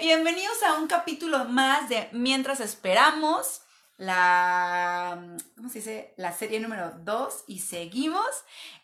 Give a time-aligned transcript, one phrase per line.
[0.00, 3.60] bienvenidos a un capítulo más de Mientras Esperamos,
[3.98, 6.14] la, ¿cómo se dice?
[6.16, 8.26] La serie número 2 y seguimos.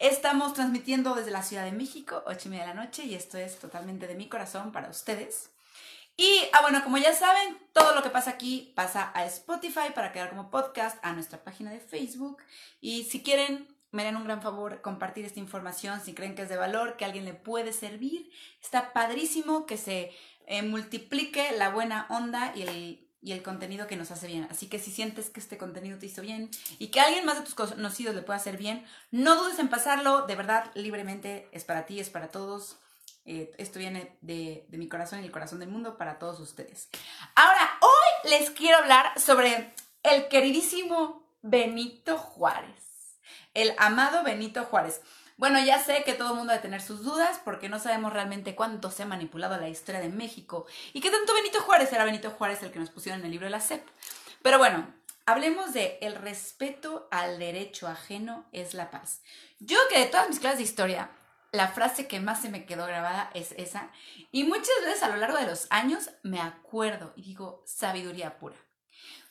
[0.00, 3.38] Estamos transmitiendo desde la Ciudad de México, 8 y media de la noche, y esto
[3.38, 5.50] es totalmente de mi corazón para ustedes.
[6.16, 10.10] Y, ah, bueno, como ya saben, todo lo que pasa aquí pasa a Spotify para
[10.10, 12.42] quedar como podcast, a nuestra página de Facebook.
[12.80, 16.48] Y si quieren, me harían un gran favor compartir esta información si creen que es
[16.48, 18.28] de valor, que alguien le puede servir.
[18.60, 20.12] Está padrísimo que se
[20.46, 24.46] eh, multiplique la buena onda y el, y el contenido que nos hace bien.
[24.50, 27.44] Así que si sientes que este contenido te hizo bien y que alguien más de
[27.44, 31.86] tus conocidos le pueda hacer bien, no dudes en pasarlo, de verdad, libremente, es para
[31.86, 32.76] ti, es para todos.
[33.24, 36.90] Eh, esto viene de, de mi corazón y el corazón del mundo para todos ustedes.
[37.34, 43.18] Ahora, hoy les quiero hablar sobre el queridísimo Benito Juárez.
[43.54, 45.00] El amado Benito Juárez.
[45.36, 48.54] Bueno, ya sé que todo el mundo debe tener sus dudas porque no sabemos realmente
[48.54, 52.30] cuánto se ha manipulado la historia de México y qué tanto Benito Juárez era Benito
[52.30, 53.84] Juárez el que nos pusieron en el libro de la SEP.
[54.42, 54.94] Pero bueno,
[55.26, 59.22] hablemos de el respeto al derecho ajeno es la paz.
[59.58, 61.10] Yo que de todas mis clases de historia,
[61.50, 63.90] la frase que más se me quedó grabada es esa
[64.30, 68.56] y muchas veces a lo largo de los años me acuerdo y digo sabiduría pura.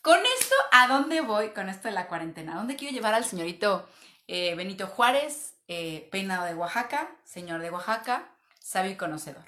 [0.00, 2.54] Con esto, ¿a dónde voy con esto de la cuarentena?
[2.54, 3.88] ¿A dónde quiero llevar al señorito
[4.26, 5.54] eh, Benito Juárez?
[5.74, 8.28] Eh, peinado de Oaxaca, señor de Oaxaca,
[8.58, 9.46] sabio y conocedor.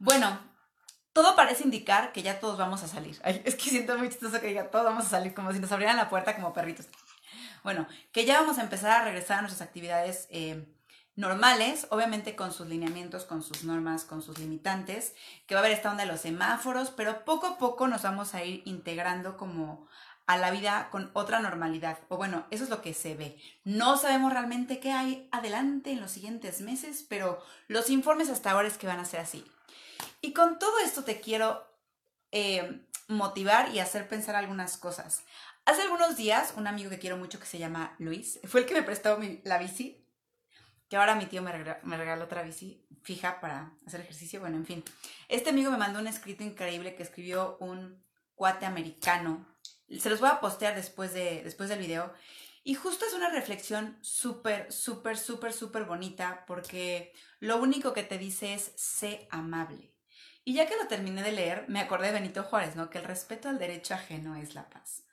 [0.00, 0.40] Bueno,
[1.12, 3.20] todo parece indicar que ya todos vamos a salir.
[3.24, 5.96] es que siento muy chistoso que diga todos vamos a salir, como si nos abrieran
[5.96, 6.88] la puerta como perritos.
[7.62, 10.66] Bueno, que ya vamos a empezar a regresar a nuestras actividades eh,
[11.14, 15.14] normales, obviamente con sus lineamientos, con sus normas, con sus limitantes,
[15.46, 18.34] que va a haber esta onda de los semáforos, pero poco a poco nos vamos
[18.34, 19.86] a ir integrando como
[20.26, 21.98] a la vida con otra normalidad.
[22.08, 23.38] O bueno, eso es lo que se ve.
[23.64, 28.68] No sabemos realmente qué hay adelante en los siguientes meses, pero los informes hasta ahora
[28.68, 29.44] es que van a ser así.
[30.20, 31.66] Y con todo esto te quiero
[32.32, 35.24] eh, motivar y hacer pensar algunas cosas.
[35.66, 38.74] Hace algunos días, un amigo que quiero mucho que se llama Luis, fue el que
[38.74, 40.06] me prestó la bici,
[40.88, 41.52] que ahora mi tío me
[41.82, 44.40] me regaló otra bici fija para hacer ejercicio.
[44.40, 44.84] Bueno, en fin.
[45.28, 48.02] Este amigo me mandó un escrito increíble que escribió un
[48.34, 49.46] cuate americano
[49.88, 52.12] se los voy a postear después, de, después del video.
[52.62, 58.16] Y justo es una reflexión súper, súper, súper, súper bonita porque lo único que te
[58.16, 59.94] dice es sé amable.
[60.44, 62.90] Y ya que lo terminé de leer, me acordé de Benito Juárez, ¿no?
[62.90, 65.04] Que el respeto al derecho ajeno es la paz.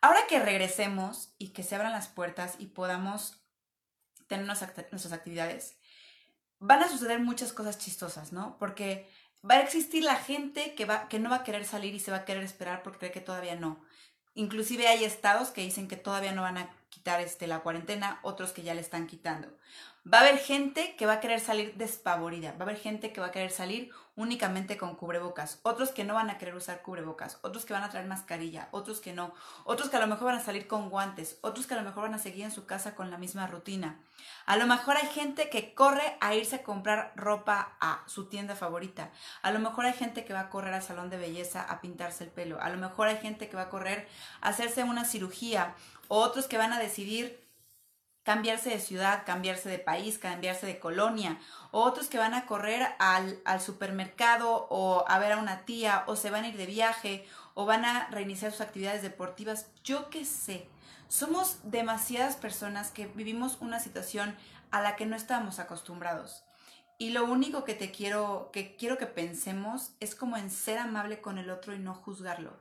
[0.00, 3.42] Ahora que regresemos y que se abran las puertas y podamos
[4.28, 5.76] tener nuestras actividades,
[6.58, 8.56] van a suceder muchas cosas chistosas, ¿no?
[8.58, 9.10] Porque
[9.48, 12.10] va a existir la gente que, va, que no va a querer salir y se
[12.10, 13.80] va a querer esperar porque cree que todavía no.
[14.34, 18.52] Inclusive hay estados que dicen que todavía no van a quitar este, la cuarentena, otros
[18.52, 19.48] que ya le están quitando.
[20.10, 23.20] Va a haber gente que va a querer salir despavorida, va a haber gente que
[23.20, 27.38] va a querer salir únicamente con cubrebocas, otros que no van a querer usar cubrebocas,
[27.40, 29.32] otros que van a traer mascarilla, otros que no,
[29.64, 32.02] otros que a lo mejor van a salir con guantes, otros que a lo mejor
[32.02, 33.98] van a seguir en su casa con la misma rutina.
[34.44, 38.54] A lo mejor hay gente que corre a irse a comprar ropa a su tienda
[38.56, 39.10] favorita.
[39.40, 42.24] A lo mejor hay gente que va a correr al salón de belleza a pintarse
[42.24, 42.60] el pelo.
[42.60, 44.06] A lo mejor hay gente que va a correr
[44.42, 45.74] a hacerse una cirugía.
[46.08, 47.49] Otros que van a decidir
[48.30, 51.40] cambiarse de ciudad, cambiarse de país, cambiarse de colonia,
[51.72, 56.04] o otros que van a correr al, al, supermercado o a ver a una tía,
[56.06, 60.10] o se van a ir de viaje, o van a reiniciar sus actividades deportivas, yo
[60.10, 60.68] qué sé.
[61.08, 64.36] Somos demasiadas personas que vivimos una situación
[64.70, 66.44] a la que no estamos acostumbrados.
[66.98, 71.20] Y lo único que te quiero, que quiero que pensemos es como en ser amable
[71.20, 72.60] con el otro y no juzgarlo.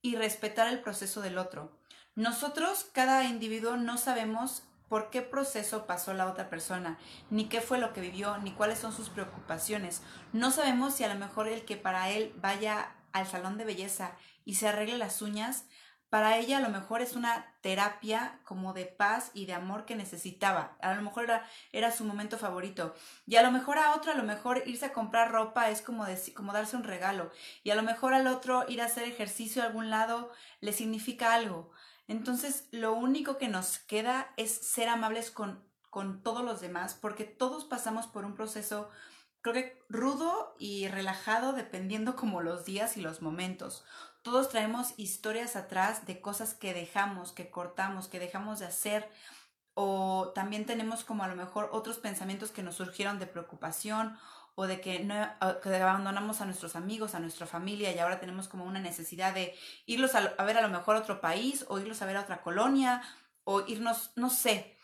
[0.00, 1.76] Y respetar el proceso del otro.
[2.14, 6.98] Nosotros, cada individuo, no sabemos por qué proceso pasó la otra persona,
[7.30, 10.02] ni qué fue lo que vivió, ni cuáles son sus preocupaciones.
[10.32, 14.12] No sabemos si a lo mejor el que para él vaya al salón de belleza
[14.44, 15.64] y se arregle las uñas,
[16.10, 19.94] para ella a lo mejor es una terapia como de paz y de amor que
[19.94, 20.74] necesitaba.
[20.80, 21.26] A lo mejor
[21.70, 22.94] era, su momento favorito.
[23.26, 26.06] Y a lo mejor a otro, a lo mejor irse a comprar ropa es como,
[26.34, 27.30] como darse un regalo.
[27.62, 31.34] Y a lo mejor al otro ir a hacer ejercicio a algún lado le significa
[31.34, 31.70] algo.
[32.08, 37.24] Entonces, lo único que nos queda es ser amables con, con todos los demás, porque
[37.24, 38.88] todos pasamos por un proceso,
[39.42, 43.84] creo que rudo y relajado, dependiendo como los días y los momentos.
[44.22, 49.10] Todos traemos historias atrás de cosas que dejamos, que cortamos, que dejamos de hacer,
[49.74, 54.18] o también tenemos como a lo mejor otros pensamientos que nos surgieron de preocupación
[54.60, 58.64] o de que, no, abandonamos a nuestros amigos, a nuestra familia y ahora tenemos como
[58.64, 59.54] una necesidad de
[59.86, 63.00] irlos a, ver a lo mejor otro país o irlos a ver a otra colonia
[63.44, 64.76] o irnos, no sé.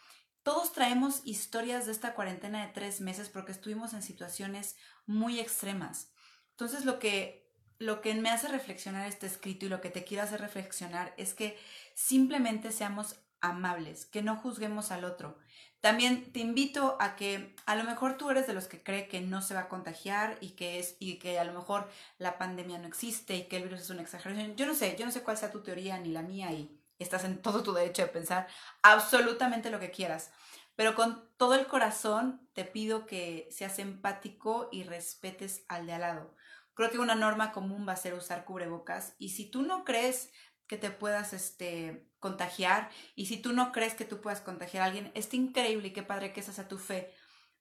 [0.44, 4.76] Todos traemos historias de esta cuarentena de tres meses porque estuvimos en situaciones
[5.06, 6.12] muy extremas.
[6.50, 7.42] Entonces lo que
[7.80, 11.34] lo que me hace reflexionar este escrito y lo que te quiero hacer reflexionar es
[11.34, 11.58] que
[11.94, 13.16] simplemente seamos
[13.48, 15.38] amables, que no juzguemos al otro.
[15.80, 19.20] También te invito a que a lo mejor tú eres de los que cree que
[19.20, 22.78] no se va a contagiar y que es y que a lo mejor la pandemia
[22.78, 24.56] no existe y que el virus es una exageración.
[24.56, 27.24] Yo no sé, yo no sé cuál sea tu teoría ni la mía y estás
[27.24, 28.46] en todo tu derecho de pensar
[28.82, 30.30] absolutamente lo que quieras.
[30.74, 36.00] Pero con todo el corazón te pido que seas empático y respetes al de al
[36.00, 36.34] lado.
[36.72, 40.32] Creo que una norma común va a ser usar cubrebocas y si tú no crees
[40.66, 44.86] que te puedas este, contagiar y si tú no crees que tú puedas contagiar a
[44.86, 47.12] alguien, está increíble y qué padre que esa sea tu fe.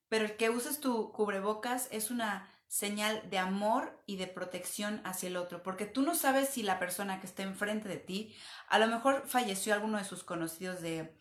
[0.10, 5.28] Pero el que uses tu cubrebocas es una señal de amor y de protección hacia
[5.28, 8.36] el otro, porque tú no sabes si la persona que está enfrente de ti,
[8.68, 11.16] a lo mejor falleció alguno de sus conocidos de,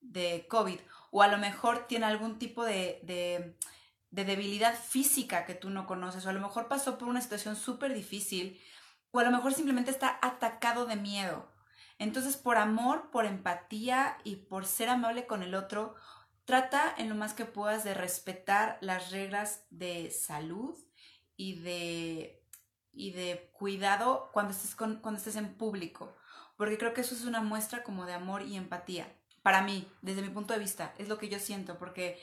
[0.00, 0.80] de COVID,
[1.12, 3.56] o a lo mejor tiene algún tipo de, de,
[4.10, 7.54] de debilidad física que tú no conoces, o a lo mejor pasó por una situación
[7.54, 8.60] súper difícil,
[9.12, 11.50] o a lo mejor simplemente está atacado de miedo.
[11.98, 15.94] Entonces, por amor, por empatía y por ser amable con el otro,
[16.44, 20.76] trata en lo más que puedas de respetar las reglas de salud
[21.36, 22.44] y de,
[22.92, 26.14] y de cuidado cuando estés, con, cuando estés en público,
[26.56, 29.12] porque creo que eso es una muestra como de amor y empatía.
[29.42, 32.20] Para mí, desde mi punto de vista, es lo que yo siento, porque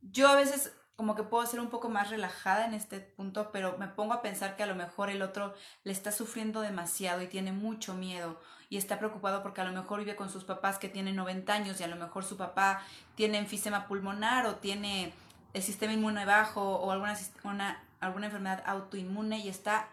[0.00, 3.76] yo a veces como que puedo ser un poco más relajada en este punto, pero
[3.78, 5.54] me pongo a pensar que a lo mejor el otro
[5.84, 10.00] le está sufriendo demasiado y tiene mucho miedo y está preocupado porque a lo mejor
[10.00, 12.82] vive con sus papás que tienen 90 años y a lo mejor su papá
[13.14, 15.12] tiene enfisema pulmonar o tiene
[15.52, 19.88] el sistema inmune bajo o alguna, una, alguna enfermedad autoinmune y está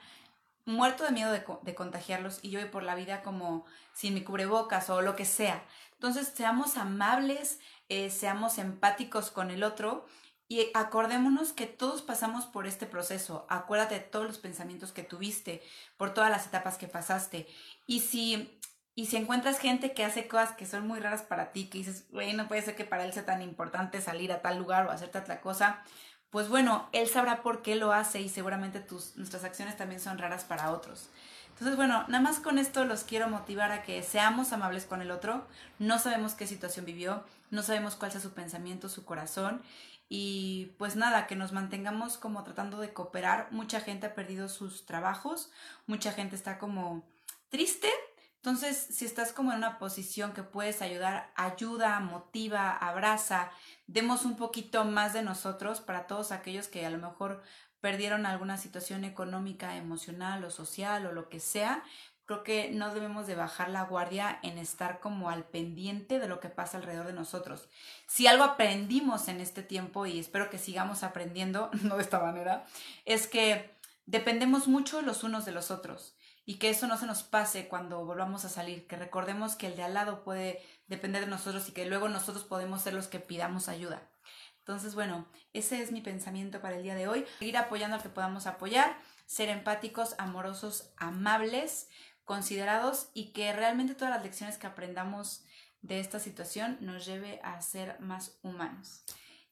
[0.66, 4.90] muerto de miedo de, contagiarlos y yo voy por la vida como sin mi cubrebocas
[4.90, 5.64] o lo que sea.
[5.94, 7.60] Entonces, seamos amables,
[7.90, 10.06] eh, seamos empáticos con el otro
[10.50, 13.46] y acordémonos que todos pasamos por este proceso.
[13.50, 15.62] Acuérdate de todos los pensamientos que tuviste,
[15.96, 17.48] por todas las etapas que pasaste.
[17.86, 18.60] Y si,
[18.96, 22.08] y si encuentras gente que hace cosas que son muy raras para ti, que dices,
[22.10, 24.92] güey, no puede ser que para él sea tan importante salir a tal lugar o
[24.92, 25.84] hacer tal cosa,
[26.32, 30.18] pues bueno, él sabrá por qué lo hace y seguramente tus, nuestras acciones también son
[30.18, 31.12] raras para otros.
[31.50, 35.12] Entonces, bueno, nada más con esto los quiero motivar a que seamos amables con el
[35.12, 35.46] otro.
[35.78, 39.62] No sabemos qué situación vivió, no sabemos cuál sea su pensamiento, su corazón.
[40.10, 43.50] Y pues nada, que nos mantengamos como tratando de cooperar.
[43.52, 45.52] Mucha gente ha perdido sus trabajos,
[45.86, 47.08] mucha gente está como
[47.50, 47.90] triste.
[48.38, 53.52] Entonces, si estás como en una posición que puedes ayudar, ayuda, motiva, abraza,
[53.86, 57.44] demos un poquito más de nosotros para todos aquellos que a lo mejor
[57.82, 61.84] perdieron alguna situación económica, emocional o social o lo que sea,
[62.30, 66.40] creo que no debemos de bajar la guardia en estar como al pendiente de lo
[66.40, 67.70] que pasa alrededor de nosotros.
[68.06, 72.68] Si algo aprendimos en este tiempo y espero que sigamos aprendiendo, no de esta manera,
[73.06, 73.72] es que
[74.06, 76.16] dependemos mucho los unos de los otros
[76.46, 79.76] y que eso no se nos pase cuando volvamos a salir, que recordemos que el
[79.76, 83.20] de al lado puede depender de nosotros y que luego nosotros podemos ser los que
[83.20, 84.08] pidamos ayuda.
[84.60, 87.26] Entonces, bueno, ese es mi pensamiento para el día de hoy.
[87.40, 88.96] Seguir apoyando al que podamos apoyar,
[89.26, 91.90] ser empáticos, amorosos, amables,
[92.30, 95.44] considerados y que realmente todas las lecciones que aprendamos
[95.82, 99.02] de esta situación nos lleve a ser más humanos.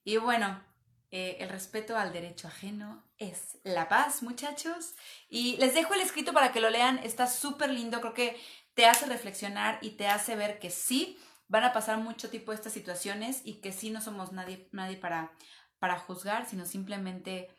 [0.04, 0.64] Y bueno,
[1.10, 4.94] eh, el respeto al derecho ajeno es la paz, muchachos.
[5.28, 7.00] Y les dejo el escrito para que lo lean.
[7.00, 8.00] Está súper lindo.
[8.00, 8.40] Creo que
[8.76, 11.18] te hace reflexionar y te hace ver que sí,
[11.48, 15.32] van a pasar mucho tipo estas situaciones y que sí no somos nadie, nadie para,
[15.80, 17.50] para juzgar, sino simplemente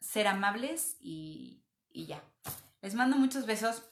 [0.00, 1.62] ser amables y,
[1.92, 2.24] y ya.
[2.82, 3.84] Les mando muchos besos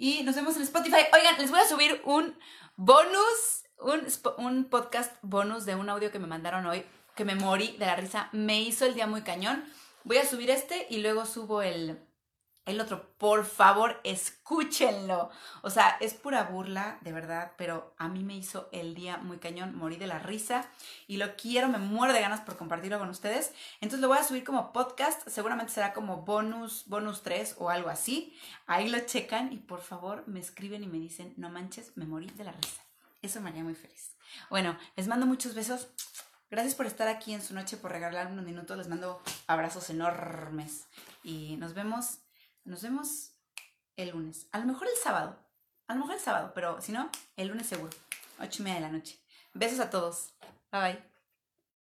[0.00, 1.02] y nos vemos en Spotify.
[1.12, 2.34] Oigan, les voy a subir un
[2.76, 4.06] bonus, un,
[4.38, 7.96] un podcast bonus de un audio que me mandaron hoy, que me morí de la
[7.96, 8.30] risa.
[8.32, 9.62] Me hizo el día muy cañón.
[10.04, 11.98] Voy a subir este y luego subo el,
[12.70, 15.30] el otro, por favor, escúchenlo.
[15.62, 19.38] O sea, es pura burla, de verdad, pero a mí me hizo el día muy
[19.38, 20.68] cañón, morí de la risa
[21.06, 23.52] y lo quiero, me muero de ganas por compartirlo con ustedes.
[23.80, 27.90] Entonces lo voy a subir como podcast, seguramente será como bonus, bonus 3 o algo
[27.90, 28.36] así.
[28.66, 32.26] Ahí lo checan y por favor me escriben y me dicen, no manches, me morí
[32.26, 32.82] de la risa.
[33.22, 34.14] Eso me haría muy feliz.
[34.48, 35.88] Bueno, les mando muchos besos.
[36.50, 38.76] Gracias por estar aquí en su noche, por regalarme unos minutos.
[38.76, 40.86] Les mando abrazos enormes
[41.22, 42.18] y nos vemos
[42.64, 43.32] nos vemos
[43.96, 44.48] el lunes.
[44.52, 45.36] A lo mejor el sábado.
[45.86, 47.90] A lo mejor el sábado, pero si no, el lunes seguro.
[48.40, 49.18] Ocho y media de la noche.
[49.54, 50.32] Besos a todos.
[50.70, 51.19] Bye bye.